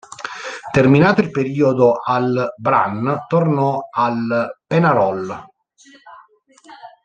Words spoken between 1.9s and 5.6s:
al Brann, tornò al Peñarol.